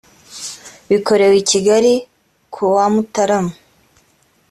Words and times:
bikorewe 0.89 1.35
i 1.41 1.45
kigali 1.49 1.93
kuwa 2.53 2.85
mutarama 2.93 3.53